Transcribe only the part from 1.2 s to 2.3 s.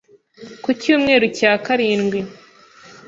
cya karindwi